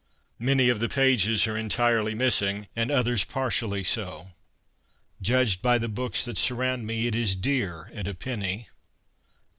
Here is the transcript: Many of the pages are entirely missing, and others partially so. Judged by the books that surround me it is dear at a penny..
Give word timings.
Many 0.39 0.67
of 0.69 0.79
the 0.79 0.89
pages 0.89 1.45
are 1.45 1.55
entirely 1.55 2.15
missing, 2.15 2.65
and 2.75 2.89
others 2.89 3.23
partially 3.23 3.83
so. 3.83 4.29
Judged 5.21 5.61
by 5.61 5.77
the 5.77 5.87
books 5.89 6.25
that 6.25 6.39
surround 6.39 6.87
me 6.87 7.05
it 7.05 7.13
is 7.13 7.35
dear 7.35 7.91
at 7.93 8.07
a 8.07 8.15
penny.. 8.15 8.65